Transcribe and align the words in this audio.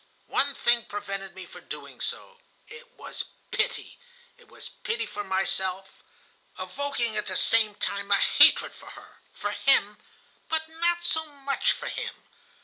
One 0.29 0.55
thing 0.55 0.85
prevented 0.85 1.35
me 1.35 1.45
from 1.45 1.67
doing 1.67 2.01
so. 2.01 2.39
It 2.67 2.89
was 2.97 3.25
pity! 3.51 3.99
It 4.35 4.47
was 4.47 4.67
pity 4.81 5.05
for 5.05 5.23
myself, 5.23 6.01
evoking 6.57 7.17
at 7.17 7.27
the 7.27 7.35
same 7.37 7.75
time 7.75 8.09
a 8.09 8.15
hatred 8.17 8.73
for 8.73 8.89
her, 8.89 9.19
for 9.31 9.51
him, 9.51 9.99
but 10.49 10.67
not 10.67 11.03
so 11.05 11.23
much 11.27 11.71
for 11.71 11.87
him. 11.87 12.15